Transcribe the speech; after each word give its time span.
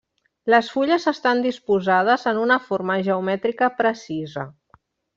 Les 0.53 0.69
fulles 0.75 1.05
estan 1.11 1.43
disposades 1.43 2.25
en 2.33 2.41
una 2.47 2.59
forma 2.71 2.99
geomètrica 3.11 3.73
precisa. 3.85 4.51